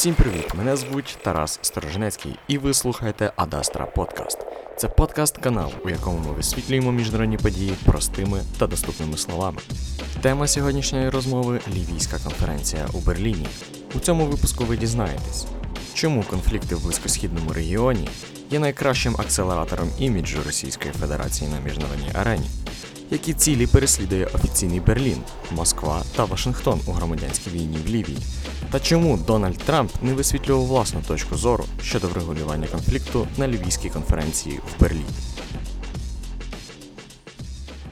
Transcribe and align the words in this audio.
Всім 0.00 0.14
привіт! 0.14 0.54
Мене 0.54 0.76
звуть 0.76 1.18
Тарас 1.22 1.58
Сторожинецький, 1.62 2.38
і 2.48 2.58
ви 2.58 2.74
слухаєте 2.74 3.32
Адастра 3.36 3.86
Подкаст. 3.86 4.38
Це 4.76 4.88
подкаст 4.88 5.38
канал, 5.38 5.72
у 5.84 5.88
якому 5.88 6.18
ми 6.18 6.32
висвітлюємо 6.32 6.92
міжнародні 6.92 7.36
події 7.36 7.74
простими 7.84 8.40
та 8.58 8.66
доступними 8.66 9.16
словами. 9.16 9.58
Тема 10.20 10.46
сьогоднішньої 10.46 11.08
розмови 11.08 11.60
Лівійська 11.74 12.18
конференція 12.18 12.86
у 12.92 12.98
Берліні. 12.98 13.46
У 13.94 13.98
цьому 13.98 14.26
випуску 14.26 14.64
ви 14.64 14.76
дізнаєтесь, 14.76 15.46
чому 15.94 16.22
конфлікти 16.22 16.74
в 16.74 16.82
близькосхідному 16.82 17.52
регіоні 17.52 18.08
є 18.50 18.58
найкращим 18.58 19.16
акселератором 19.18 19.88
іміджу 19.98 20.38
Російської 20.46 20.92
Федерації 21.00 21.50
на 21.50 21.60
міжнародній 21.60 22.10
арені, 22.14 22.50
які 23.10 23.34
цілі 23.34 23.66
переслідує 23.66 24.26
офіційний 24.26 24.80
Берлін, 24.80 25.22
Москва 25.50 26.02
та 26.16 26.24
Вашингтон 26.24 26.80
у 26.86 26.92
громадянській 26.92 27.50
війні 27.50 27.78
в 27.86 27.88
Лівії, 27.88 28.18
та 28.70 28.80
чому 28.80 29.18
Дональд 29.26 29.58
Трамп 29.58 29.90
не 30.02 30.14
висвітлював 30.14 30.66
власну 30.66 31.00
точку 31.08 31.36
зору 31.36 31.64
щодо 31.82 32.08
врегулювання 32.08 32.66
конфлікту 32.66 33.26
на 33.38 33.48
Лівійській 33.48 33.88
конференції 33.90 34.60
в 34.66 34.80
Берліні. 34.80 35.04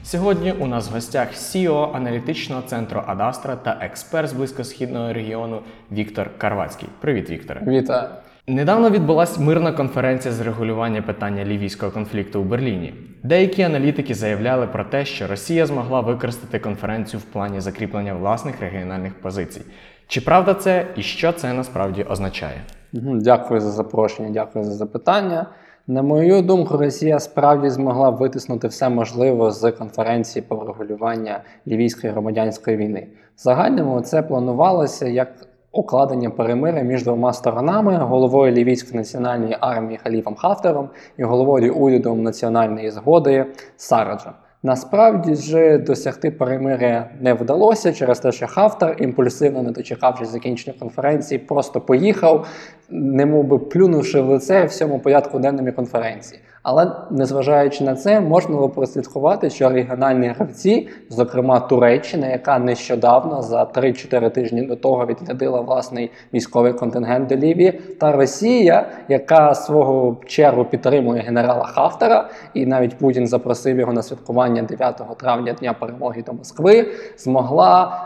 Сьогодні 0.03 0.51
у 0.51 0.67
нас 0.67 0.89
в 0.89 0.93
гостях 0.93 1.33
CEO 1.33 1.95
аналітичного 1.95 2.61
центру 2.61 3.03
Адастра 3.07 3.55
та 3.55 3.77
експерт 3.81 4.29
з 4.29 4.33
близькосхідного 4.33 5.13
регіону 5.13 5.61
Віктор 5.91 6.29
Карвацький. 6.37 6.89
Привіт, 7.01 7.29
Вікторе. 7.29 7.61
Вітаю. 7.67 8.09
Недавно 8.47 8.89
відбулася 8.89 9.41
мирна 9.41 9.71
конференція 9.71 10.33
з 10.33 10.39
регулювання 10.41 11.01
питання 11.01 11.45
лівійського 11.45 11.91
конфлікту 11.91 12.41
у 12.41 12.43
Берліні. 12.43 12.93
Деякі 13.23 13.61
аналітики 13.61 14.13
заявляли 14.13 14.67
про 14.67 14.83
те, 14.83 15.05
що 15.05 15.27
Росія 15.27 15.65
змогла 15.65 16.01
використати 16.01 16.59
конференцію 16.59 17.19
в 17.19 17.23
плані 17.23 17.61
закріплення 17.61 18.13
власних 18.13 18.61
регіональних 18.61 19.13
позицій. 19.13 19.61
Чи 20.09 20.21
правда 20.21 20.53
це 20.53 20.87
і 20.95 21.01
що 21.01 21.31
це 21.31 21.53
насправді 21.53 22.03
означає? 22.03 22.61
Дякую 22.93 23.59
за 23.61 23.71
запрошення, 23.71 24.29
дякую 24.29 24.65
за 24.65 24.71
запитання. 24.71 25.45
На 25.87 26.01
мою 26.01 26.41
думку, 26.41 26.77
Росія 26.77 27.19
справді 27.19 27.69
змогла 27.69 28.09
витиснути 28.09 28.67
все 28.67 28.89
можливе 28.89 29.51
з 29.51 29.71
конференції 29.71 30.45
по 30.47 30.55
врегулювання 30.55 31.41
лівійської 31.67 32.13
громадянської 32.13 32.77
війни. 32.77 33.07
В 33.35 33.41
загальному 33.41 34.01
це 34.01 34.21
планувалося 34.21 35.07
як 35.07 35.27
укладення 35.71 36.29
перемиря 36.29 36.81
між 36.81 37.03
двома 37.03 37.33
сторонами 37.33 37.97
головою 37.97 38.53
лівійської 38.53 38.95
національної 38.95 39.57
армії 39.59 39.99
Халіфом 40.03 40.35
Хафтером 40.35 40.89
і 41.17 41.23
головою 41.23 41.75
уряду 41.75 42.15
національної 42.15 42.91
згоди 42.91 43.45
Сараджем. 43.77 44.33
Насправді 44.63 45.35
ж 45.35 45.77
досягти 45.77 46.31
перемиря 46.31 47.09
не 47.21 47.33
вдалося 47.33 47.93
через 47.93 48.19
те, 48.19 48.31
що 48.31 48.47
Хафтар, 48.47 48.95
імпульсивно 48.99 49.63
не 49.63 49.71
дочекавшись 49.71 50.29
закінчення 50.29 50.75
конференції, 50.79 51.39
просто 51.39 51.81
поїхав, 51.81 52.47
немов 52.89 53.43
би 53.43 53.59
плюнувши 53.59 54.21
в 54.21 54.29
лице 54.29 54.65
всьому 54.65 54.99
порядку 54.99 55.39
денному 55.39 55.73
конференції. 55.73 56.41
Але 56.71 56.91
незважаючи 57.09 57.83
на 57.83 57.95
це, 57.95 58.21
можна 58.21 58.55
було 58.55 58.69
прослідкувати, 58.69 59.49
що 59.49 59.69
регіональні 59.69 60.27
гравці, 60.27 60.87
зокрема 61.09 61.59
Туреччина, 61.59 62.27
яка 62.27 62.59
нещодавно 62.59 63.41
за 63.41 63.63
3-4 63.63 64.31
тижні 64.31 64.61
до 64.61 64.75
того 64.75 65.05
відрядила 65.05 65.61
власний 65.61 66.11
військовий 66.33 66.73
контингент 66.73 67.29
до 67.29 67.35
Лівії, 67.35 67.71
та 67.71 68.11
Росія, 68.11 68.89
яка 69.07 69.55
свого 69.55 70.17
чергу 70.25 70.65
підтримує 70.65 71.21
генерала 71.21 71.65
Хафтера, 71.65 72.29
і 72.53 72.65
навіть 72.65 72.97
Путін 72.97 73.27
запросив 73.27 73.79
його 73.79 73.93
на 73.93 74.03
святкування 74.03 74.61
9 74.61 75.01
травня 75.17 75.53
Дня 75.53 75.73
перемоги 75.73 76.23
до 76.23 76.33
Москви, 76.33 76.87
змогла 77.17 77.99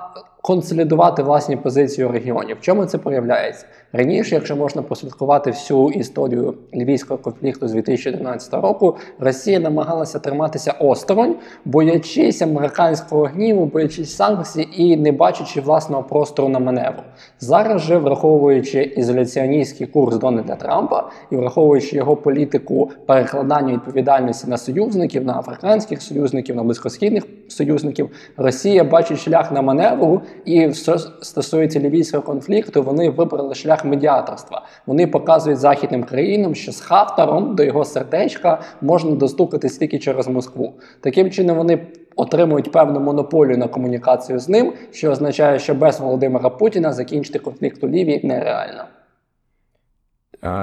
консолідувати 0.44 1.24
власні 1.24 1.58
позиції 1.58 2.08
у 2.08 2.12
регіоні. 2.12 2.54
В 2.54 2.62
чому 2.62 2.86
це 2.86 2.98
проявляється? 2.98 3.66
Раніше, 3.94 4.36
якщо 4.36 4.56
можна 4.56 4.82
прослідкувати 4.82 5.52
всю 5.52 5.90
історію 5.90 6.54
львівського 6.74 7.18
конфлікту 7.18 7.68
з 7.68 7.72
2011 7.72 8.54
року, 8.54 8.96
Росія 9.20 9.60
намагалася 9.60 10.20
триматися 10.20 10.72
осторонь, 10.80 11.36
боячись 11.66 12.42
американського 12.42 13.24
гніву, 13.24 13.66
боячись 13.66 14.16
санкцій 14.16 14.68
і 14.76 14.98
не 14.98 15.12
бачачи 15.12 15.62
власного 15.62 16.04
простору 16.04 16.50
на 16.50 16.60
маневру. 16.60 17.04
Зараз 17.40 17.82
же, 17.82 17.98
враховуючи 17.98 18.82
ізоляціоністський 18.82 19.88
курс 19.88 20.18
Дональда 20.18 20.56
Трампа 20.56 21.10
і 21.32 21.36
враховуючи 21.36 21.96
його 21.96 22.16
політику 22.16 22.92
перекладання 23.06 23.74
відповідальності 23.74 24.48
на 24.48 24.58
союзників, 24.58 25.26
на 25.26 25.40
африканських 25.40 26.02
союзників, 26.02 26.56
на 26.56 26.64
близькосхідних 26.64 27.24
союзників, 27.48 28.10
Росія 28.38 28.84
бачить 28.84 29.20
шлях 29.20 29.52
на 29.52 29.62
маневру, 29.62 30.22
і 30.46 30.74
що 30.74 30.98
стосується 30.98 31.80
лівійського 31.80 32.24
конфлікту, 32.24 32.84
вони 32.84 33.10
вибрали 33.10 33.56
шлях 33.56 33.86
медіаторства. 33.86 34.66
Вони 34.86 35.08
показують 35.08 35.60
західним 35.60 36.04
країнам, 36.04 36.56
що 36.56 36.72
з 36.72 36.82
Хафтаром 36.82 37.56
до 37.56 37.64
його 37.64 37.86
сердечка 37.86 38.62
можна 38.82 39.12
достукатись 39.12 39.78
тільки 39.78 40.00
через 40.00 40.28
Москву. 40.28 40.74
Таким 41.02 41.32
чином 41.32 41.58
вони 41.58 41.88
отримують 42.16 42.72
певну 42.72 43.00
монополію 43.00 43.58
на 43.58 43.68
комунікацію 43.68 44.40
з 44.40 44.50
ним, 44.50 44.74
що 44.92 45.12
означає, 45.12 45.60
що 45.60 45.76
без 45.76 46.00
Володимира 46.00 46.50
Путіна 46.50 46.94
закінчити 46.94 47.40
конфлікт 47.40 47.84
у 47.84 47.88
Лівії 47.88 48.22
нереально. 48.24 48.84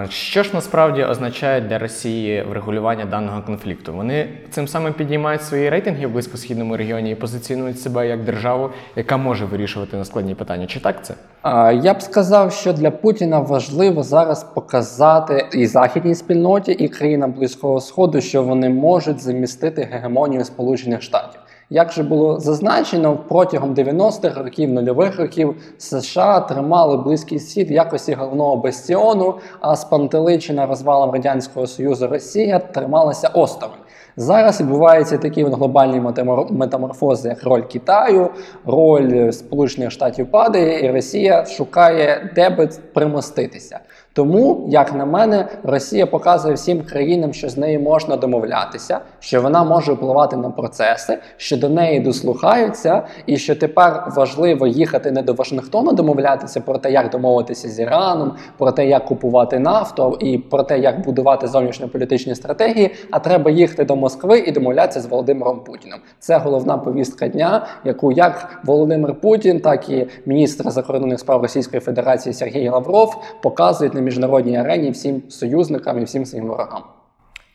Що 0.09 0.43
ж 0.43 0.51
насправді 0.55 1.05
означає 1.05 1.61
для 1.61 1.79
Росії 1.79 2.43
врегулювання 2.43 3.05
даного 3.05 3.43
конфлікту? 3.43 3.93
Вони 3.93 4.29
цим 4.51 4.69
самим 4.69 4.93
піднімають 4.93 5.43
свої 5.43 5.71
рейтинги 5.71 6.07
в 6.07 6.13
близькосхідному 6.13 6.77
регіоні 6.77 7.11
і 7.11 7.15
позиціонують 7.15 7.81
себе 7.81 8.09
як 8.09 8.25
державу, 8.25 8.71
яка 8.97 9.17
може 9.17 9.45
вирішувати 9.45 9.97
наскладні 9.97 10.35
питання. 10.35 10.67
Чи 10.67 10.81
так 10.81 11.05
це? 11.05 11.15
Я 11.83 11.95
б 11.95 12.03
сказав, 12.03 12.53
що 12.53 12.73
для 12.73 12.91
Путіна 12.91 13.41
важливо 13.41 14.03
зараз 14.03 14.45
показати 14.45 15.47
і 15.53 15.67
західній 15.67 16.15
спільноті, 16.15 16.73
і 16.73 16.89
країнам 16.89 17.33
Близького 17.33 17.81
Сходу, 17.81 18.21
що 18.21 18.43
вони 18.43 18.69
можуть 18.69 19.21
замістити 19.21 19.89
гегемонію 19.93 20.45
Сполучених 20.45 21.03
Штатів. 21.03 21.40
Як 21.73 21.93
же 21.93 22.03
було 22.03 22.41
зазначено, 22.41 23.19
протягом 23.29 23.75
90-х 23.75 24.43
років, 24.43 24.71
нульових 24.71 25.19
років 25.21 25.55
США 25.79 26.41
тримали 26.41 26.97
близький 26.97 27.39
схід 27.39 27.71
якості 27.71 28.15
головного 28.15 28.57
бастіону, 28.57 29.35
а 29.61 29.77
спантеличена 29.77 30.67
розвалом 30.67 31.11
радянського 31.11 31.67
союзу 31.67 32.07
Росія 32.09 32.59
трималася 32.59 33.29
осторонь. 33.29 33.75
Зараз 34.17 34.61
відбуваються 34.61 35.19
такі 35.19 35.45
глобальні 35.45 36.01
метамор- 36.01 36.53
метаморфози, 36.53 37.29
як 37.29 37.45
роль 37.45 37.63
Китаю, 37.63 38.29
роль 38.67 39.31
Сполучених 39.31 39.91
Штатів 39.91 40.31
падає, 40.31 40.87
і 40.87 40.91
Росія 40.93 41.45
шукає, 41.47 42.33
де 42.35 42.51
би 42.51 42.69
примоститися. 42.95 43.81
Тому, 44.13 44.67
як 44.69 44.95
на 44.95 45.05
мене, 45.05 45.49
Росія 45.63 46.07
показує 46.07 46.55
всім 46.55 46.83
країнам, 46.83 47.33
що 47.33 47.49
з 47.49 47.57
нею 47.57 47.81
можна 47.81 48.17
домовлятися, 48.17 49.01
що 49.19 49.43
вона 49.43 49.65
може 49.65 49.93
впливати 49.93 50.37
на 50.37 50.51
процеси, 50.51 51.19
що 51.37 51.57
до 51.57 51.69
неї 51.69 52.01
дослухаються, 52.01 53.03
і 53.27 53.37
що 53.37 53.57
тепер 53.57 54.13
важливо 54.17 54.67
їхати 54.67 55.11
не 55.11 55.23
до 55.23 55.33
Вашингтону 55.33 55.93
домовлятися 55.93 56.61
про 56.61 56.79
те, 56.79 56.91
як 56.93 57.11
домовитися 57.11 57.69
з 57.69 57.79
Іраном, 57.81 58.33
про 58.59 58.73
те, 58.73 58.87
як 58.87 59.05
купувати 59.05 59.59
нафту 59.59 60.17
і 60.21 60.39
про 60.39 60.63
те, 60.63 60.79
як 60.79 61.05
будувати 61.05 61.47
зовнішньополітичні 61.47 62.35
стратегії. 62.35 62.91
А 63.11 63.19
треба 63.19 63.51
їхати 63.51 63.85
до 63.85 63.97
Москви 63.97 64.39
і 64.39 64.53
домовлятися 64.53 65.01
з 65.01 65.07
Володимиром 65.07 65.61
Путіним. 65.61 65.99
Це 66.19 66.39
головна 66.39 66.79
повістка 66.79 67.29
дня, 67.29 67.67
яку 67.85 68.13
як 68.13 68.61
Володимир 68.65 69.15
Путін, 69.15 69.61
так 69.61 69.89
і 69.89 70.07
міністр 70.27 70.71
закордонних 70.71 71.21
справ 71.21 71.43
Російської 71.43 71.81
Федерації 71.81 72.33
Сергій 72.33 72.69
Лавров 72.69 73.17
показують 73.43 73.95
на 74.01 74.05
міжнародній 74.05 74.57
арені 74.57 74.91
всім 74.91 75.23
союзникам 75.29 75.99
і 75.99 76.05
всім 76.05 76.27
своїм 76.27 76.49
ворогам. 76.49 76.83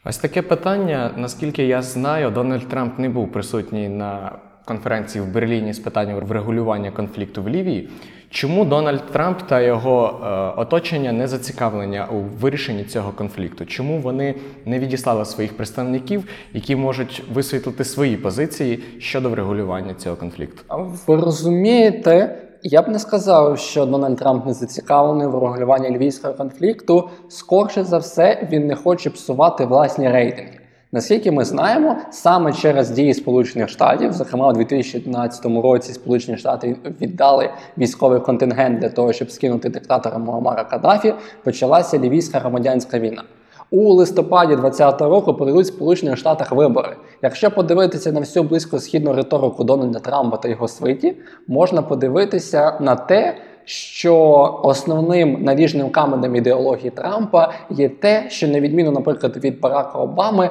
Ось 0.06 0.18
таке 0.18 0.42
питання. 0.42 1.12
Наскільки 1.18 1.66
я 1.66 1.82
знаю, 1.82 2.30
Дональд 2.32 2.68
Трамп 2.68 3.00
не 3.00 3.10
був 3.10 3.32
присутній 3.32 3.90
на 3.90 4.32
конференції 4.66 5.24
в 5.24 5.34
Берліні 5.34 5.74
з 5.74 5.80
питань 5.80 6.14
врегулювання 6.14 6.92
конфлікту 6.92 7.44
в 7.44 7.50
Лівії. 7.50 7.90
Чому 8.30 8.66
Дональд 8.66 9.12
Трамп 9.12 9.42
та 9.42 9.62
його 9.62 10.22
е, 10.24 10.62
оточення 10.62 11.12
не 11.12 11.28
зацікавлення 11.28 12.08
у 12.12 12.20
вирішенні 12.42 12.84
цього 12.84 13.12
конфлікту? 13.12 13.66
Чому 13.66 14.00
вони 14.00 14.36
не 14.66 14.80
відіслали 14.80 15.26
своїх 15.26 15.58
представників, 15.58 16.24
які 16.54 16.76
можуть 16.76 17.24
висвітлити 17.34 17.84
свої 17.84 18.18
позиції 18.18 18.84
щодо 19.00 19.30
врегулювання 19.30 19.94
цього 19.94 20.16
конфлікту? 20.16 20.62
А 20.68 20.78
Ви 20.78 21.16
розумієте, 21.16 22.45
я 22.68 22.82
б 22.82 22.88
не 22.88 23.00
сказав, 23.00 23.60
що 23.60 23.86
Дональд 23.86 24.18
Трамп 24.18 24.46
не 24.46 24.54
зацікавлений 24.54 25.28
в 25.28 25.34
регулюванні 25.34 25.98
львівського 25.98 26.34
конфлікту. 26.34 27.10
Скорше 27.30 27.84
за 27.84 27.98
все, 27.98 28.48
він 28.52 28.68
не 28.68 28.76
хоче 28.76 29.10
псувати 29.10 29.66
власні 29.66 30.10
рейтинги. 30.10 30.60
Наскільки 30.92 31.32
ми 31.32 31.46
знаємо, 31.46 31.98
саме 32.12 32.54
через 32.54 32.90
дії 32.90 33.14
Сполучених 33.14 33.70
Штатів, 33.70 34.14
зокрема 34.14 34.50
у 34.50 34.54
2011 34.54 35.46
році, 35.46 35.94
Сполучені 35.94 36.38
Штати 36.38 36.76
віддали 37.02 37.50
військовий 37.78 38.20
контингент 38.20 38.80
для 38.80 38.90
того, 38.90 39.14
щоб 39.14 39.32
скинути 39.32 39.70
диктатора 39.70 40.18
Муаммара 40.18 40.64
Каддафі, 40.64 41.14
почалася 41.44 41.98
лівійська 41.98 42.40
громадянська 42.40 43.00
війна. 43.00 43.24
У 43.72 43.94
листопаді 43.94 44.56
2020 44.56 45.02
року 45.02 45.34
пройдуть 45.34 45.68
Сполучених 45.68 46.18
Штатах 46.18 46.52
вибори. 46.52 46.96
Якщо 47.22 47.52
подивитися 47.52 48.12
на 48.12 48.20
всю 48.20 48.44
близькосхідну 48.44 49.14
риторику 49.14 49.64
Дональда 49.64 50.00
Трампа 50.00 50.38
та 50.38 50.50
його 50.50 50.68
свиті, 50.68 51.16
можна 51.48 51.82
подивитися 51.82 52.78
на 52.80 52.96
те, 52.96 53.38
що 53.66 54.16
основним 54.64 55.44
наріжним 55.44 55.90
каменем 55.90 56.36
ідеології 56.36 56.90
Трампа 56.90 57.54
є 57.70 57.90
те, 57.90 58.26
що 58.30 58.48
на 58.48 58.60
відміну, 58.60 58.92
наприклад, 58.92 59.38
від 59.38 59.60
Барака 59.60 59.98
Обами, 59.98 60.50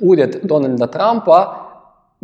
уряд 0.00 0.40
Дональда 0.42 0.86
Трампа 0.86 1.65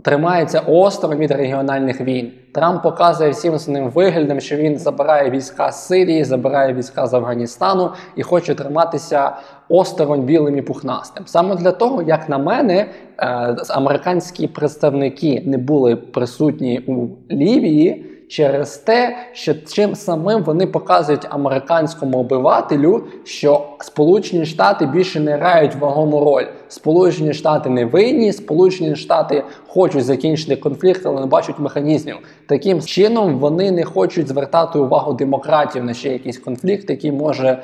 тримається 0.02 0.60
осторонь 0.60 1.19
від 1.19 1.31
регіональних 1.31 2.00
війн. 2.00 2.32
Трамп 2.52 2.82
показує 2.82 3.31
всім 3.31 3.58
своїм 3.58 3.90
виглядом, 3.90 4.40
що 4.40 4.56
він 4.56 4.78
забирає 4.78 5.31
війська 5.31 5.72
з 5.72 5.87
Сирії, 5.87 6.25
забирає 6.25 6.75
війська 6.75 7.06
з 7.06 7.14
Афганістану 7.14 7.90
і 8.16 8.22
хоче 8.22 8.54
триматися 8.54 9.37
осторонь 9.69 10.22
білим 10.22 10.58
і 10.58 10.62
пухнастим. 10.62 11.26
Саме 11.26 11.56
для 11.56 11.72
того, 11.72 12.02
як 12.02 12.28
на 12.28 12.38
мене, 12.38 12.87
е, 13.19 13.56
американські 13.69 14.46
представники 14.46 15.43
не 15.46 15.58
були 15.58 15.96
присутні 15.96 16.78
у 16.78 17.08
Лівії 17.34 18.12
через 18.32 18.76
те, 18.76 19.17
що 19.32 19.55
чим 19.55 19.94
самим 19.94 20.43
вони 20.43 20.67
показують 20.67 21.26
американському 21.31 22.19
обивателю, 22.19 23.05
що 23.25 23.67
Сполучені 23.81 24.46
Штати 24.46 24.87
більше 24.87 25.20
не 25.20 25.37
грають 25.37 25.75
вагому 25.75 26.25
роль. 26.25 26.44
Сполучені 26.69 27.32
Штати 27.32 27.70
не 27.70 27.84
винні, 27.84 28.32
Сполучені 28.32 28.96
Штати 28.96 29.44
хочуть 29.67 30.05
закінчити 30.05 30.56
конфлікт, 30.56 31.02
але 31.05 31.20
не 31.20 31.26
бачать 31.26 31.58
механізмів. 31.58 32.17
Таким 32.49 32.81
чином 32.81 33.38
вони 33.38 33.70
не 33.70 33.84
хочуть 33.84 34.29
звертати 34.29 34.78
увагу 34.78 35.12
демократів 35.12 35.85
на 35.85 35.94
ще 35.94 36.08
якийсь 36.08 36.38
конфлікт, 36.38 36.90
який 36.90 37.12
може. 37.12 37.62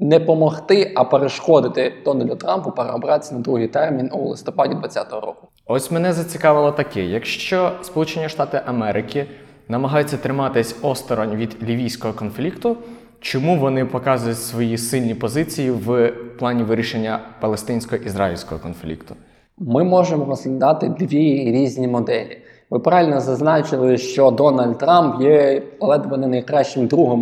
Не 0.00 0.20
помогти, 0.20 0.92
а 0.96 1.04
перешкодити 1.04 1.92
Дональду 2.04 2.36
Трампу 2.36 2.70
переобратися 2.70 3.34
на 3.34 3.40
другий 3.40 3.68
термін 3.68 4.10
у 4.12 4.28
листопаді 4.28 4.74
2020 4.74 5.12
року. 5.26 5.48
Ось 5.66 5.90
мене 5.90 6.12
зацікавило 6.12 6.72
таке: 6.72 7.04
якщо 7.04 7.72
Сполучені 7.82 8.28
Штати 8.28 8.60
Америки 8.66 9.26
намагаються 9.68 10.16
триматись 10.16 10.76
осторонь 10.82 11.36
від 11.36 11.56
лівійського 11.62 12.14
конфлікту, 12.14 12.76
чому 13.20 13.56
вони 13.56 13.84
показують 13.84 14.38
свої 14.38 14.78
сильні 14.78 15.14
позиції 15.14 15.70
в 15.70 16.12
плані 16.38 16.62
вирішення 16.62 17.20
палестинсько-ізраїльського 17.40 18.58
конфлікту? 18.58 19.14
Ми 19.58 19.84
можемо 19.84 20.24
розглядати 20.24 20.88
дві 20.88 21.52
різні 21.52 21.88
моделі. 21.88 22.38
Ви 22.70 22.78
правильно 22.78 23.20
зазначили, 23.20 23.96
що 23.96 24.30
Дональд 24.30 24.78
Трамп 24.78 25.22
є 25.22 25.62
ледве 25.80 26.18
не 26.18 26.26
найкращим 26.26 26.86
другом 26.86 27.20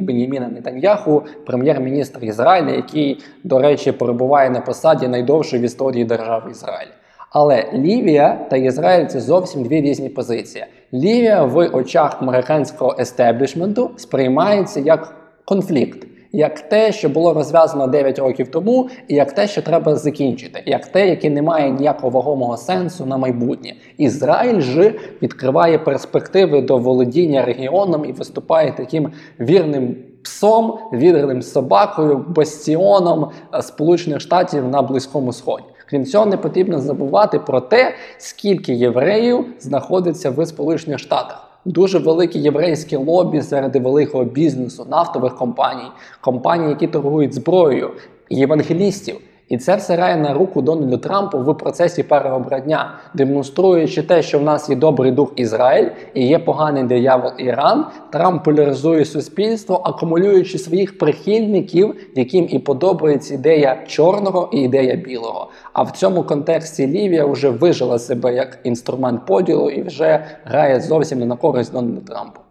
Беніміна 0.00 0.48
Нетаньяху, 0.48 1.22
прем'єр-міністр 1.46 2.24
Ізраїля, 2.24 2.70
який, 2.70 3.22
до 3.44 3.58
речі, 3.58 3.92
перебуває 3.92 4.50
на 4.50 4.60
посаді 4.60 5.08
найдовше 5.08 5.58
в 5.58 5.62
історії 5.62 6.04
держави 6.04 6.50
Ізраїль. 6.50 6.90
Але 7.30 7.64
Лівія 7.74 8.46
та 8.50 8.56
Ізраїль 8.56 9.06
це 9.06 9.20
зовсім 9.20 9.64
дві 9.64 9.80
різні 9.80 10.08
позиції. 10.08 10.64
Лівія 10.94 11.44
в 11.44 11.68
очах 11.68 12.22
американського 12.22 12.96
естеблішменту 12.98 13.90
сприймається 13.96 14.80
як 14.80 15.14
конфлікт, 15.44 16.06
як 16.32 16.60
те, 16.60 16.92
що 16.92 17.08
було 17.08 17.34
розв'язано 17.34 17.86
9 17.86 18.18
років 18.18 18.48
тому, 18.48 18.88
і 19.08 19.14
як 19.14 19.32
те, 19.32 19.48
що 19.48 19.62
треба 19.62 19.96
закінчити, 19.96 20.62
як 20.66 20.86
те, 20.86 21.08
яке 21.08 21.30
не 21.30 21.42
має 21.42 21.70
ніякого 21.70 22.10
вагомого 22.10 22.56
сенсу 22.56 23.06
на 23.06 23.16
майбутнє. 23.16 23.74
Ізраїль 23.98 24.60
ж 24.60 24.94
відкриває 25.22 25.78
перспективи 25.78 26.62
до 26.62 26.78
володіння 26.78 27.44
регіоном 27.44 28.04
і 28.04 28.12
виступає 28.12 28.72
таким 28.76 29.12
вірним. 29.40 29.96
Псом, 30.22 30.78
вірним 30.92 31.42
собакою, 31.42 32.24
бастіоном 32.28 33.30
Сполучених 33.60 34.20
Штатів 34.20 34.68
на 34.68 34.82
Близькому 34.82 35.32
Сході. 35.32 35.64
Крім 35.86 36.04
цього, 36.04 36.26
не 36.26 36.36
потрібно 36.36 36.80
забувати 36.80 37.38
про 37.38 37.60
те, 37.60 37.94
скільки 38.18 38.74
євреїв 38.74 39.46
знаходиться 39.60 40.30
в 40.30 40.46
Сполучених 40.46 40.98
Штатах. 40.98 41.50
Дуже 41.64 41.98
великі 41.98 42.40
єврейські 42.40 42.96
лобі 42.96 43.42
серед 43.42 43.76
великого 43.76 44.24
бізнесу, 44.24 44.86
нафтових 44.90 45.36
компаній, 45.36 45.90
компаній, 46.20 46.68
які 46.68 46.86
торгують 46.86 47.34
зброєю, 47.34 47.90
євангелістів. 48.30 49.16
І 49.48 49.58
це 49.58 49.76
все 49.76 49.94
грає 49.94 50.16
на 50.16 50.34
руку 50.34 50.62
Дональду 50.62 50.98
Трампу 50.98 51.38
в 51.38 51.58
процесі 51.58 52.02
переобрання, 52.02 52.90
демонструючи 53.14 54.02
те, 54.02 54.22
що 54.22 54.38
в 54.38 54.42
нас 54.42 54.70
є 54.70 54.76
добрий 54.76 55.12
дух 55.12 55.32
Ізраїль 55.36 55.88
і 56.14 56.26
є 56.26 56.38
поганий 56.38 56.84
диявол 56.84 57.30
Іран. 57.38 57.86
Трамп 58.10 58.44
поляризує 58.44 59.04
суспільство, 59.04 59.80
акумулюючи 59.84 60.58
своїх 60.58 60.98
прихильників, 60.98 61.94
яким 62.14 62.48
і 62.50 62.58
подобається 62.58 63.34
ідея 63.34 63.82
чорного 63.86 64.48
і 64.52 64.60
ідея 64.60 64.96
білого. 64.96 65.50
А 65.72 65.82
в 65.82 65.90
цьому 65.90 66.22
контексті 66.22 66.86
Лівія 66.86 67.26
вже 67.26 67.48
вижила 67.48 67.98
себе 67.98 68.34
як 68.34 68.58
інструмент 68.64 69.26
поділу 69.26 69.70
і 69.70 69.82
вже 69.82 70.24
грає 70.44 70.80
зовсім 70.80 71.18
не 71.18 71.26
на 71.26 71.36
користь 71.36 71.72
Дональду 71.72 72.00
Трампу. 72.00 72.45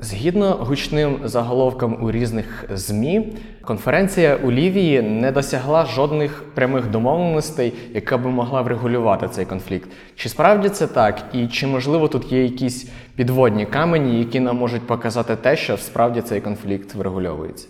Згідно 0.00 0.50
гучним 0.50 1.20
заголовкам 1.24 2.04
у 2.04 2.10
різних 2.10 2.64
змі, 2.70 3.32
конференція 3.62 4.36
у 4.36 4.52
Лівії 4.52 5.02
не 5.02 5.32
досягла 5.32 5.86
жодних 5.86 6.44
прямих 6.54 6.90
домовленостей, 6.90 7.72
яка 7.94 8.18
би 8.18 8.30
могла 8.30 8.62
врегулювати 8.62 9.28
цей 9.28 9.44
конфлікт. 9.44 9.90
Чи 10.16 10.28
справді 10.28 10.68
це 10.68 10.86
так, 10.86 11.22
і 11.32 11.46
чи 11.48 11.66
можливо 11.66 12.08
тут 12.08 12.32
є 12.32 12.42
якісь 12.42 12.90
підводні 13.16 13.66
камені, 13.66 14.18
які 14.18 14.40
нам 14.40 14.56
можуть 14.56 14.86
показати 14.86 15.36
те, 15.36 15.56
що 15.56 15.76
справді 15.76 16.20
цей 16.20 16.40
конфлікт 16.40 16.94
врегульовується? 16.94 17.68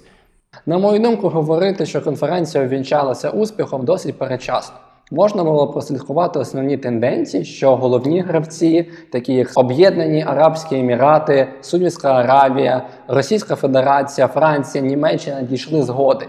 На 0.67 0.79
мою 0.79 0.99
думку, 0.99 1.29
говорити, 1.29 1.87
що 1.87 2.01
конференція 2.01 2.65
увінчалася 2.65 3.31
успіхом, 3.31 3.85
досить 3.85 4.19
перечасно. 4.19 4.77
Можна 5.11 5.45
було 5.45 5.67
прослідкувати 5.67 6.39
основні 6.39 6.77
тенденції, 6.77 7.45
що 7.45 7.77
головні 7.77 8.21
гравці, 8.21 8.91
такі 9.13 9.33
як 9.33 9.51
Об'єднані 9.55 10.25
Арабські 10.29 10.77
Емірати, 10.79 11.49
Судівська 11.61 12.13
Аравія, 12.13 12.83
Російська 13.09 13.57
Федерація, 13.57 14.27
Франція, 14.27 14.85
Німеччина 14.85 15.43
дійшли 15.43 15.83
згоди. 15.83 16.27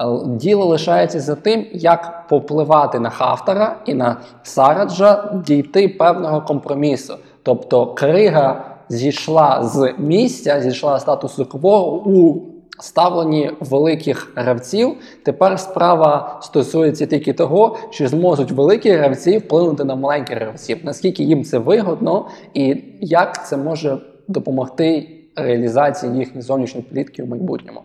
Е, 0.00 0.04
діло 0.26 0.64
лишається 0.64 1.20
за 1.20 1.34
тим, 1.34 1.66
як 1.72 2.28
повпливати 2.28 3.00
на 3.00 3.10
Хафтара 3.10 3.76
і 3.86 3.94
на 3.94 4.16
Сараджа 4.42 5.32
дійти 5.46 5.88
певного 5.88 6.40
компромісу. 6.40 7.14
Тобто 7.42 7.86
Крига 7.86 8.64
зійшла 8.88 9.64
з 9.64 9.94
місця, 9.98 10.60
зійшла 10.60 11.00
статусу 11.00 11.46
кво 11.46 11.94
у 11.94 12.49
ставлені 12.80 13.50
великих 13.60 14.32
гравців. 14.34 14.96
Тепер 15.22 15.60
справа 15.60 16.40
стосується 16.42 17.06
тільки 17.06 17.32
того, 17.32 17.78
чи 17.90 18.08
зможуть 18.08 18.52
великі 18.52 18.90
гравці 18.90 19.38
вплинути 19.38 19.84
на 19.84 19.94
маленьких 19.94 20.36
гравців, 20.38 20.78
наскільки 20.82 21.22
їм 21.22 21.44
це 21.44 21.58
вигодно, 21.58 22.28
і 22.54 22.84
як 23.00 23.48
це 23.48 23.56
може 23.56 23.98
допомогти 24.28 25.08
реалізації 25.36 26.18
їхньої 26.18 26.42
зовнішньої 26.42 26.86
політики 26.90 27.22
в 27.22 27.28
майбутньому. 27.28 27.82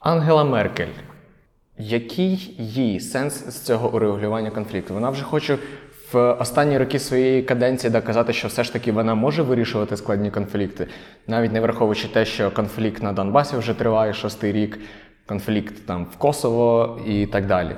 Ангела 0.00 0.44
Меркель. 0.44 0.86
Який 1.78 2.54
їй 2.58 3.00
сенс 3.00 3.34
з 3.48 3.60
цього 3.60 3.94
урегулювання 3.94 4.50
конфлікту? 4.50 4.94
Вона 4.94 5.10
вже 5.10 5.24
хоче 5.24 5.58
в 6.12 6.32
останні 6.32 6.78
роки 6.78 6.98
своєї 6.98 7.42
каденції 7.42 7.90
доказати, 7.90 8.32
що 8.32 8.48
все 8.48 8.64
ж 8.64 8.72
таки 8.72 8.92
вона 8.92 9.14
може 9.14 9.42
вирішувати 9.42 9.96
складні 9.96 10.30
конфлікти, 10.30 10.86
навіть 11.26 11.52
не 11.52 11.60
враховуючи 11.60 12.08
те, 12.08 12.24
що 12.24 12.50
конфлікт 12.50 13.02
на 13.02 13.12
Донбасі 13.12 13.56
вже 13.56 13.74
триває 13.74 14.12
шостий 14.12 14.52
рік, 14.52 14.78
конфлікт 15.26 15.86
там 15.86 16.06
в 16.14 16.16
Косово 16.16 16.98
і 17.06 17.26
так 17.26 17.46
далі. 17.46 17.70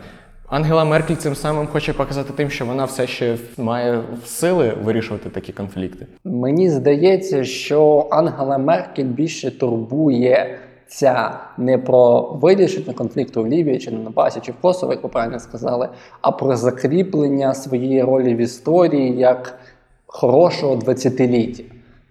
Ангела 0.48 0.84
Меркель 0.84 1.14
цим 1.14 1.34
самим 1.34 1.66
хоче 1.66 1.92
показати 1.92 2.32
тим, 2.36 2.50
що 2.50 2.66
вона 2.66 2.84
все 2.84 3.06
ще 3.06 3.36
має 3.58 4.02
сили 4.24 4.72
вирішувати 4.84 5.30
такі 5.30 5.52
конфлікти. 5.52 6.06
Мені 6.24 6.70
здається, 6.70 7.44
що 7.44 8.08
Ангела 8.10 8.58
Меркель 8.58 9.04
більше 9.04 9.58
турбує 9.58 10.58
ця 10.88 11.38
не 11.58 11.78
про 11.78 12.20
вирішення 12.22 12.92
конфлікту 12.94 13.42
в 13.42 13.46
Лівії 13.46 13.78
чи 13.78 13.90
на 13.90 13.98
Донбасі, 13.98 14.40
чи 14.42 14.52
в 14.52 14.54
Косово, 14.60 14.92
як 14.92 15.02
ви 15.02 15.08
правильно 15.08 15.40
сказали, 15.40 15.88
а 16.20 16.30
про 16.30 16.56
закріплення 16.56 17.54
своєї 17.54 18.02
ролі 18.02 18.34
в 18.34 18.38
історії 18.38 19.18
як 19.18 19.58
хорошого 20.06 20.76
20-ліття. 20.76 21.64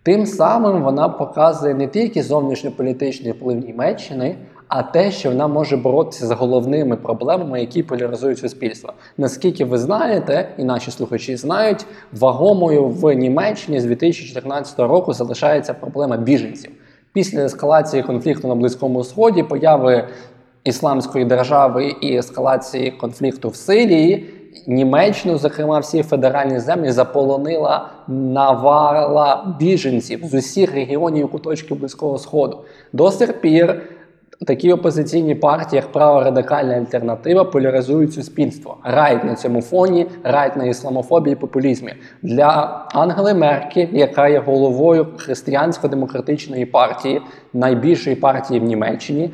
Тим 0.03 0.25
самим 0.25 0.83
вона 0.83 1.09
показує 1.09 1.73
не 1.73 1.87
тільки 1.87 2.23
зовнішньополітичний 2.23 3.31
вплив 3.31 3.65
Німеччини, 3.65 4.35
а 4.67 4.83
те, 4.83 5.11
що 5.11 5.29
вона 5.29 5.47
може 5.47 5.77
боротися 5.77 6.27
з 6.27 6.31
головними 6.31 6.95
проблемами, 6.95 7.59
які 7.59 7.83
поляризують 7.83 8.39
суспільство. 8.39 8.93
Наскільки 9.17 9.65
ви 9.65 9.77
знаєте, 9.77 10.49
і 10.57 10.63
наші 10.63 10.91
слухачі 10.91 11.35
знають, 11.35 11.85
вагомою 12.11 12.85
в 12.85 13.13
Німеччині 13.13 13.79
з 13.79 13.85
2014 13.85 14.79
року 14.79 15.13
залишається 15.13 15.73
проблема 15.73 16.17
біженців. 16.17 16.71
Після 17.13 17.45
ескалації 17.45 18.03
конфлікту 18.03 18.47
на 18.47 18.55
Близькому 18.55 19.03
Сході, 19.03 19.43
появи 19.43 20.07
ісламської 20.63 21.25
держави 21.25 21.95
і 22.01 22.17
ескалації 22.17 22.91
конфлікту 22.91 23.49
в 23.49 23.55
Сирії, 23.55 24.29
Німеччину, 24.67 25.37
зокрема, 25.37 25.79
всі 25.79 26.03
федеральні 26.03 26.59
землі 26.59 26.91
заполонила 26.91 27.89
навала 28.07 29.55
біженців 29.59 30.25
з 30.25 30.33
усіх 30.33 30.73
регіонів 30.73 31.31
куточків 31.31 31.79
Близького 31.79 32.17
Сходу. 32.17 32.57
До 32.93 33.11
сих 33.11 33.41
пір 33.41 33.81
Такі 34.47 34.73
опозиційні 34.73 35.35
партії, 35.35 35.81
як 35.81 35.91
права 35.91 36.23
радикальна 36.23 36.73
альтернатива, 36.73 37.43
поляризують 37.43 38.13
суспільство, 38.13 38.77
грають 38.83 39.23
на 39.23 39.35
цьому 39.35 39.61
фоні, 39.61 40.07
грають 40.23 40.55
на 40.55 40.65
ісламофобії 40.65 41.33
і 41.33 41.35
популізмі. 41.35 41.93
Для 42.21 42.85
Ангели 42.91 43.33
Меркель, 43.33 43.87
яка 43.91 44.27
є 44.27 44.39
головою 44.39 45.07
християнсько-демократичної 45.17 46.65
партії, 46.65 47.21
найбільшої 47.53 48.15
партії 48.15 48.59
в 48.59 48.63
Німеччині, 48.63 49.31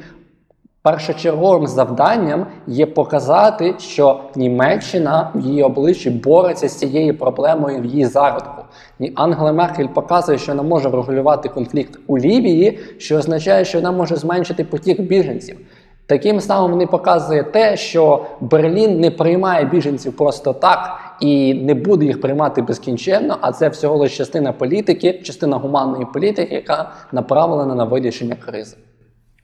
першочерговим 0.81 1.67
завданням 1.67 2.45
є 2.67 2.85
показати, 2.85 3.75
що 3.79 4.19
Німеччина 4.35 5.31
в 5.35 5.39
її 5.39 5.63
обличчі 5.63 6.09
бореться 6.09 6.67
з 6.67 6.75
цією 6.77 7.17
проблемою 7.17 7.81
в 7.81 7.85
її 7.85 8.05
зародку. 8.05 8.61
І 8.99 9.11
Ангела 9.15 9.51
Меркель 9.51 9.87
показує, 9.87 10.37
що 10.37 10.51
вона 10.51 10.63
може 10.63 10.89
регулювати 10.89 11.49
конфлікт 11.49 11.99
у 12.07 12.17
Лівії, 12.17 12.79
що 12.97 13.17
означає, 13.17 13.65
що 13.65 13.77
вона 13.77 13.91
може 13.91 14.15
зменшити 14.15 14.63
потік 14.63 15.01
біженців. 15.01 15.57
Таким 16.05 16.41
самим 16.41 16.77
не 16.77 16.87
показує 16.87 17.43
те, 17.43 17.77
що 17.77 18.25
Берлін 18.39 18.99
не 18.99 19.11
приймає 19.11 19.65
біженців 19.65 20.17
просто 20.17 20.53
так 20.53 20.99
і 21.19 21.53
не 21.53 21.73
буде 21.73 22.05
їх 22.05 22.21
приймати 22.21 22.61
безкінченно, 22.61 23.37
а 23.41 23.51
це 23.51 23.69
всього 23.69 23.97
лише 23.97 24.17
частина 24.17 24.51
політики, 24.51 25.13
частина 25.23 25.57
гуманної 25.57 26.05
політики, 26.13 26.55
яка 26.55 26.91
направлена 27.11 27.75
на 27.75 27.83
вирішення 27.83 28.35
кризи. 28.35 28.77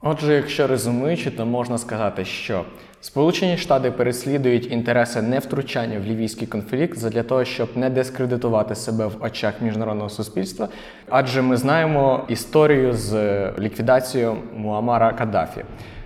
Отже, 0.07 0.33
якщо 0.33 0.67
резумуючи, 0.67 1.31
то 1.31 1.45
можна 1.45 1.77
сказати, 1.77 2.25
що 2.25 2.65
Сполучені 3.01 3.57
Штати 3.57 3.91
переслідують 3.91 4.71
інтереси 4.71 5.21
невтручання 5.21 5.99
в 5.99 6.03
лівійський 6.03 6.47
конфлікт 6.47 7.09
для 7.09 7.23
того, 7.23 7.45
щоб 7.45 7.69
не 7.75 7.89
дискредитувати 7.89 8.75
себе 8.75 9.07
в 9.07 9.23
очах 9.23 9.53
міжнародного 9.61 10.09
суспільства, 10.09 10.67
адже 11.09 11.41
ми 11.41 11.57
знаємо 11.57 12.25
історію 12.27 12.93
з 12.93 13.13
ліквідацією 13.59 14.35
Муамара 14.57 15.13
Каддафі. 15.13 15.61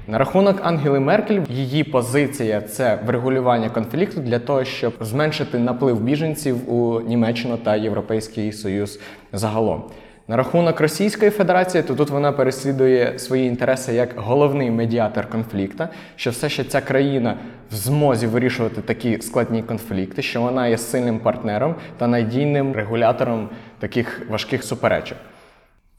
На 0.08 0.18
рахунок 0.18 0.60
Ангели 0.64 1.00
Меркель, 1.00 1.42
її 1.50 1.84
позиція 1.84 2.62
це 2.62 3.00
врегулювання 3.06 3.70
конфлікту 3.70 4.22
для 4.22 4.40
того, 4.40 4.64
щоб 4.64 4.94
зменшити 5.02 5.60
наплив 5.60 6.02
біженців 6.02 6.74
у 6.74 7.02
Німеччину 7.02 7.58
та 7.58 7.76
Європейський 7.76 8.52
Союз 8.52 9.00
загалом. 9.34 9.84
На 10.30 10.38
рахунок 10.38 10.82
Російської 10.82 11.32
Федерації, 11.32 11.84
то 11.84 11.96
тут 11.96 12.10
вона 12.10 12.32
переслідує 12.32 13.20
свої 13.20 13.48
інтереси 13.48 13.94
як 13.94 14.10
головний 14.16 14.72
медіатор 14.72 15.30
конфлікту, 15.30 15.88
що 16.16 16.30
все 16.30 16.50
ще 16.50 16.64
ця 16.64 16.82
країна 16.82 17.38
в 17.72 17.76
змозі 17.76 18.28
вирішувати 18.28 18.82
такі 18.82 19.22
складні 19.22 19.64
конфлікти, 19.64 20.22
що 20.22 20.42
вона 20.42 20.68
є 20.68 20.78
сильним 20.78 21.20
партнером 21.20 21.76
та 21.98 22.08
надійним 22.08 22.74
регулятором 22.74 23.50
таких 23.80 24.30
важких 24.30 24.64
суперечок. 24.64 25.18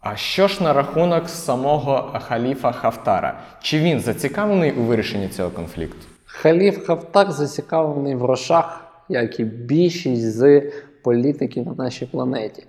А 0.00 0.16
що 0.16 0.48
ж 0.48 0.62
на 0.62 0.72
рахунок 0.72 1.28
самого 1.28 2.20
халіфа 2.28 2.72
Хафтара? 2.72 3.40
Чи 3.62 3.78
він 3.78 4.00
зацікавлений 4.00 4.72
у 4.72 4.82
вирішенні 4.82 5.28
цього 5.28 5.50
конфлікту? 5.50 6.06
Халіф 6.24 6.86
Хафтар 6.86 7.32
зацікавлений 7.32 8.14
в 8.14 8.20
грошах, 8.20 8.84
як 9.08 9.40
і 9.40 9.44
більшість 9.44 10.32
з 10.32 10.62
політиків 11.02 11.66
на 11.66 11.84
нашій 11.84 12.06
планеті. 12.06 12.64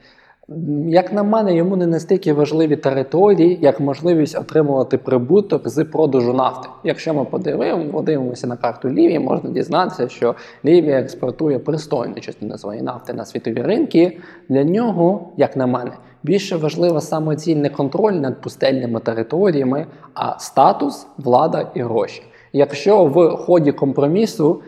Як 0.87 1.13
на 1.13 1.23
мене, 1.23 1.55
йому 1.55 1.75
не 1.75 1.87
настільки 1.87 2.33
важливі 2.33 2.75
території, 2.75 3.59
як 3.61 3.79
можливість 3.79 4.37
отримувати 4.39 4.97
прибуток 4.97 5.69
з 5.69 5.83
продажу 5.83 6.33
нафти. 6.33 6.69
Якщо 6.83 7.13
ми 7.13 7.25
подивимо, 7.25 7.91
подивимося 7.91 8.47
на 8.47 8.57
карту 8.57 8.89
Лівії, 8.89 9.19
можна 9.19 9.49
дізнатися, 9.49 10.09
що 10.09 10.35
Лівія 10.65 10.99
експортує 10.99 11.59
пристойну 11.59 12.15
частину 12.15 12.57
своєї 12.57 12.83
нафти 12.83 13.13
на 13.13 13.25
світові 13.25 13.61
ринки. 13.61 14.17
Для 14.49 14.63
нього, 14.63 15.29
як 15.37 15.57
на 15.57 15.67
мене, 15.67 15.91
більше 16.23 16.55
важлива 16.55 17.01
саме 17.01 17.35
ціль 17.35 17.55
не 17.55 17.69
контроль 17.69 18.13
над 18.13 18.41
пустельними 18.41 18.99
територіями, 18.99 19.85
а 20.13 20.39
статус, 20.39 21.07
влада 21.17 21.71
і 21.75 21.81
гроші. 21.81 22.23
Якщо 22.53 23.05
в 23.05 23.29
ході 23.29 23.71
компромісу 23.71 24.61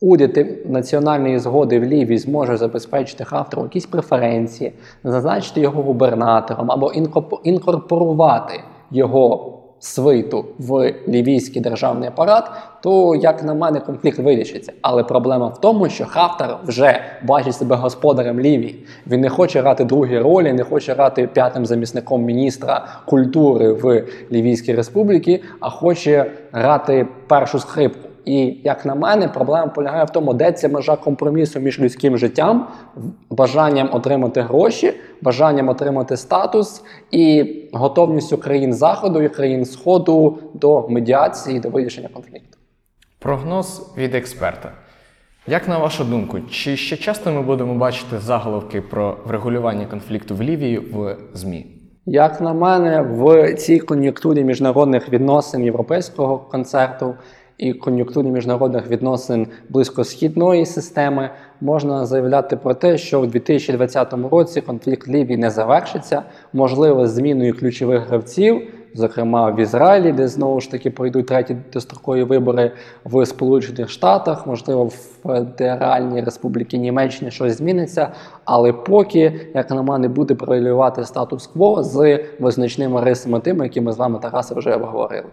уряд 0.00 0.46
національної 0.68 1.38
згоди 1.38 1.80
в 1.80 1.84
Лівії 1.84 2.18
зможе 2.18 2.56
забезпечити 2.56 3.24
Хафтеру 3.24 3.62
якісь 3.62 3.86
преференції, 3.86 4.72
зазначити 5.04 5.60
його 5.60 5.82
губернатором 5.82 6.70
або 6.70 6.92
інкорпорувати 7.44 8.60
його 8.90 9.52
свиту 9.78 10.44
в 10.58 10.94
лівійський 11.08 11.62
державний 11.62 12.08
апарат, 12.08 12.50
то, 12.82 13.14
як 13.14 13.44
на 13.44 13.54
мене, 13.54 13.80
конфлікт 13.80 14.18
вирішиться. 14.18 14.72
Але 14.82 15.04
проблема 15.04 15.46
в 15.46 15.60
тому, 15.60 15.88
що 15.88 16.06
Хафтар 16.06 16.58
вже 16.64 17.00
бачить 17.22 17.54
себе 17.54 17.76
господарем 17.76 18.40
Лівії. 18.40 18.86
Він 19.06 19.20
не 19.20 19.28
хоче 19.28 19.60
грати 19.60 19.84
другі 19.84 20.18
ролі, 20.18 20.52
не 20.52 20.64
хоче 20.64 20.94
грати 20.94 21.26
п'ятим 21.26 21.66
замісником 21.66 22.22
міністра 22.22 22.86
культури 23.06 23.72
в 23.72 24.04
Лівійській 24.32 24.74
республіці, 24.74 25.42
а 25.60 25.70
хоче 25.70 26.30
грати 26.52 27.06
першу 27.28 27.58
скрипку. 27.58 28.08
І 28.26 28.60
як 28.64 28.86
на 28.86 28.94
мене, 28.94 29.28
проблема 29.28 29.66
полягає 29.66 30.04
в 30.04 30.10
тому, 30.10 30.34
де 30.34 30.52
ця 30.52 30.68
межа 30.68 30.96
компромісу 30.96 31.60
між 31.60 31.80
людським 31.80 32.18
життям, 32.18 32.68
бажанням 33.30 33.88
отримати 33.92 34.40
гроші, 34.40 34.92
бажанням 35.22 35.68
отримати 35.68 36.16
статус 36.16 36.82
і 37.10 37.54
готовністю 37.72 38.38
країн 38.38 38.74
заходу 38.74 39.22
і 39.22 39.28
країн 39.28 39.64
сходу 39.64 40.38
до 40.54 40.88
медіації, 40.88 41.60
до 41.60 41.68
вирішення 41.68 42.08
конфлікту. 42.08 42.58
Прогноз 43.18 43.94
від 43.96 44.14
експерта. 44.14 44.72
Як 45.46 45.68
на 45.68 45.78
вашу 45.78 46.04
думку, 46.04 46.38
чи 46.50 46.76
ще 46.76 46.96
часто 46.96 47.32
ми 47.32 47.42
будемо 47.42 47.74
бачити 47.74 48.18
заголовки 48.18 48.80
про 48.80 49.16
врегулювання 49.26 49.86
конфлікту 49.86 50.34
в 50.34 50.42
Лівії 50.42 50.78
в 50.78 51.16
ЗМІ? 51.34 51.66
Як 52.06 52.40
на 52.40 52.52
мене, 52.52 53.02
в 53.02 53.54
цій 53.54 53.78
кон'юнктурі 53.78 54.44
міжнародних 54.44 55.08
відносин 55.08 55.64
європейського 55.64 56.38
концерту 56.38 57.14
і 57.58 57.72
кон'юнктурі 57.72 58.26
міжнародних 58.26 58.90
відносин 58.90 59.46
близькосхідної 59.68 60.66
системи 60.66 61.30
можна 61.60 62.06
заявляти 62.06 62.56
про 62.56 62.74
те, 62.74 62.98
що 62.98 63.20
в 63.20 63.26
2020 63.26 64.14
році 64.30 64.60
конфлікт 64.60 65.08
Лівії 65.08 65.36
не 65.36 65.50
завершиться, 65.50 66.22
можливо, 66.52 67.06
зміною 67.06 67.58
ключових 67.58 68.08
гравців. 68.08 68.62
Зокрема, 68.94 69.50
в 69.50 69.60
Ізраїлі, 69.60 70.12
де 70.12 70.28
знову 70.28 70.60
ж 70.60 70.70
таки 70.70 70.90
пройдуть 70.90 71.26
треті 71.26 71.56
дострокові 71.72 72.22
вибори 72.22 72.72
в 73.04 73.26
Сполучених 73.26 73.90
Штатах, 73.90 74.46
можливо, 74.46 74.84
в 74.84 74.90
Федеральній 75.22 76.20
Республіці 76.20 76.78
Німеччині 76.78 77.30
щось 77.30 77.56
зміниться. 77.56 78.08
Але 78.44 78.72
поки, 78.72 79.40
як 79.54 79.70
на 79.70 79.82
мене, 79.82 80.08
буде 80.08 80.34
превалювати 80.34 81.04
статус-кво 81.04 81.82
з 81.82 82.20
визначними 82.40 83.00
рисами 83.00 83.40
тими, 83.40 83.64
які 83.64 83.80
ми 83.80 83.92
з 83.92 83.96
вами 83.96 84.18
Тараси 84.18 84.54
вже 84.54 84.74
обговорили. 84.74 85.28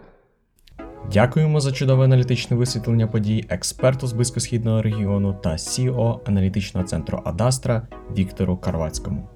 Дякуємо 1.12 1.60
за 1.60 1.72
чудове 1.72 2.06
аналітичне 2.06 2.58
висвітлення 2.58 3.08
подій 3.08 3.46
експерту 3.50 4.08
з 4.08 4.14
близькосхідного 4.14 4.82
регіону 4.82 5.34
та 5.34 5.50
CEO 5.50 6.20
аналітичного 6.26 6.88
центру 6.88 7.22
Адастра 7.26 7.88
Віктору 8.18 8.58
Карвацькому. 8.58 9.28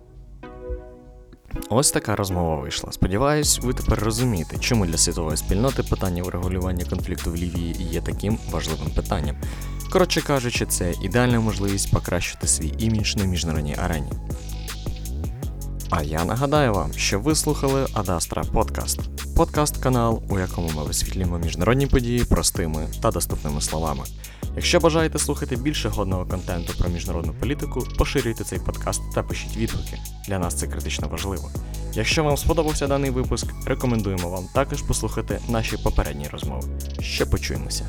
Ось 1.70 1.92
така 1.92 2.16
розмова 2.16 2.56
вийшла. 2.56 2.92
Сподіваюсь, 2.92 3.60
ви 3.64 3.74
тепер 3.74 4.00
розумієте, 4.00 4.58
чому 4.60 4.86
для 4.86 4.98
світової 4.98 5.38
спільноти 5.38 5.84
питання 5.84 6.24
врегулювання 6.24 6.86
конфлікту 6.86 7.32
в 7.32 7.36
Лівії 7.36 7.76
є 7.92 8.02
таким 8.02 8.38
важливим 8.52 8.90
питанням. 8.96 9.36
Коротше 9.92 10.22
кажучи, 10.22 10.66
це 10.66 10.94
ідеальна 11.02 11.40
можливість 11.40 11.92
покращити 11.92 12.48
свій 12.48 12.74
імідж 12.78 13.16
на 13.16 13.24
міжнародній 13.24 13.76
арені. 13.78 14.12
А 15.90 16.04
я 16.04 16.26
нагадаю 16.26 16.74
вам, 16.74 16.94
що 16.94 17.20
ви 17.20 17.36
слухали 17.36 17.88
Адастра 17.94 18.44
Подкаст 18.44 19.00
подкаст-канал, 19.36 20.24
у 20.30 20.40
якому 20.40 20.70
ми 20.76 20.84
висвітлюємо 20.84 21.38
міжнародні 21.38 21.88
події 21.88 22.24
простими 22.24 22.88
та 23.02 23.12
доступними 23.12 23.62
словами. 23.62 24.04
Якщо 24.56 24.80
бажаєте 24.80 25.20
слухати 25.20 25.56
більше 25.56 25.90
годного 25.90 26.26
контенту 26.26 26.74
про 26.78 26.90
міжнародну 26.90 27.34
політику, 27.34 27.88
поширюйте 27.98 28.44
цей 28.44 28.60
подкаст 28.60 29.02
та 29.16 29.24
пишіть 29.24 29.58
відгуки. 29.58 30.00
Для 30.28 30.40
нас 30.40 30.56
це 30.56 30.68
критично 30.68 31.08
важливо. 31.08 31.50
Якщо 31.94 32.24
вам 32.24 32.38
сподобався 32.38 32.88
даний 32.88 33.12
випуск, 33.12 33.48
рекомендуємо 33.66 34.30
вам 34.30 34.48
також 34.54 34.82
послухати 34.82 35.40
наші 35.50 35.78
попередні 35.78 36.28
розмови. 36.28 36.68
Ще 37.02 37.26
почуємося. 37.26 37.86